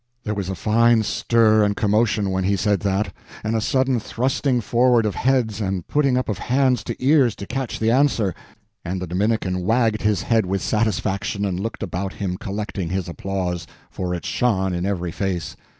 There 0.23 0.33
was 0.33 0.49
a 0.49 0.55
fine 0.55 1.03
stir 1.03 1.63
and 1.63 1.75
commotion 1.77 2.31
when 2.31 2.43
he 2.43 2.55
said 2.55 2.79
that, 2.79 3.13
and 3.43 3.55
a 3.55 3.61
sudden 3.61 3.99
thrusting 3.99 4.59
forward 4.59 5.05
of 5.05 5.13
heads 5.13 5.61
and 5.61 5.87
putting 5.87 6.17
up 6.17 6.27
of 6.27 6.39
hands 6.39 6.83
to 6.85 6.95
ears 6.97 7.35
to 7.35 7.45
catch 7.45 7.77
the 7.77 7.91
answer; 7.91 8.33
and 8.83 8.99
the 8.99 9.05
Dominican 9.05 9.63
wagged 9.63 10.01
his 10.01 10.23
head 10.23 10.47
with 10.47 10.63
satisfaction, 10.63 11.45
and 11.45 11.59
looked 11.59 11.83
about 11.83 12.13
him 12.13 12.37
collecting 12.37 12.89
his 12.89 13.07
applause, 13.07 13.67
for 13.91 14.15
it 14.15 14.25
shone 14.25 14.73
in 14.73 14.87
every 14.87 15.11
face. 15.11 15.55